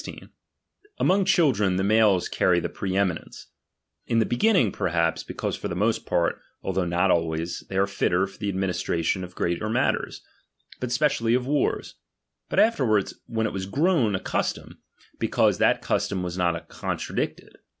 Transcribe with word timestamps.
Among 0.97 1.25
children 1.25 1.75
the 1.75 1.83
males 1.83 2.27
carry 2.27 2.59
the 2.59 2.69
pre 2.69 2.97
eminence; 2.97 3.45
in 4.07 4.17
the 4.17 4.25
beginning 4.25 4.71
perhaps, 4.71 5.21
because 5.23 5.55
for 5.55 5.67
the 5.67 5.75
most 5.75 6.07
part, 6.07 6.41
although 6.63 6.85
not 6.87 7.11
always, 7.11 7.59
they 7.69 7.77
are 7.77 7.85
fitter 7.85 8.25
for 8.25 8.39
the 8.39 8.49
administration 8.49 9.23
of 9.23 9.35
greater 9.35 9.69
matters, 9.69 10.23
but 10.79 10.91
spe 10.91 11.03
cially 11.03 11.35
of 11.35 11.45
wars; 11.45 11.93
but 12.49 12.57
afterwards, 12.59 13.13
when 13.27 13.45
it 13.45 13.53
was 13.53 13.67
grown 13.67 14.15
a 14.15 14.19
custom, 14.19 14.81
because 15.19 15.59
that 15.59 15.83
custom 15.83 16.23
was 16.23 16.35
not 16.35 16.67
contra 16.67 17.15
dicted. 17.15 17.57